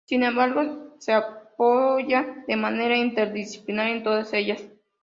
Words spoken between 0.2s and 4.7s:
embargo, se apoya de manera interdisciplinar en todas ellas.